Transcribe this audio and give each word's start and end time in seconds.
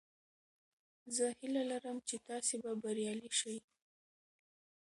زه 1.15 1.25
هیله 1.39 1.63
لرم 1.71 1.97
چې 2.07 2.15
تاسې 2.29 2.55
به 2.63 2.71
بریالي 2.83 3.29
شئ. 3.39 3.57